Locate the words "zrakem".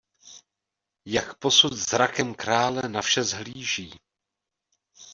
1.73-2.35